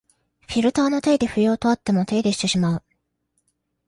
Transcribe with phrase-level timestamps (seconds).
[0.47, 2.83] フィルターの手入れ不要とあっても手入れしてしまう